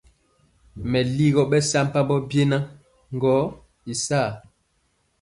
Meligɔ 0.91 1.41
bɛsampambɔ 1.51 2.15
biena 2.29 2.57
gɔ 3.21 3.33
y 3.91 3.93
saa. 4.05 4.29